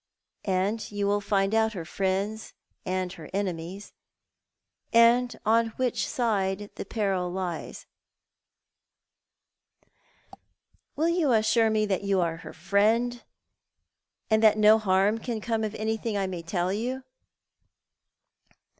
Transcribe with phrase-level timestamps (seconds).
[0.89, 2.55] You will find out her friends
[2.87, 3.93] and her enemies,
[4.91, 7.85] and on which side the peril lies
[10.95, 13.23] """Will you assure me that you are her friend,
[14.27, 17.03] and that no harm to her can come of anything I may tell you